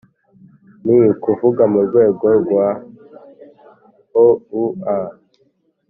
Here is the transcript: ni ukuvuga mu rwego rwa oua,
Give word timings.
ni 0.83 0.95
ukuvuga 1.11 1.61
mu 1.73 1.79
rwego 1.87 2.25
rwa 2.41 2.67
oua, 4.25 4.97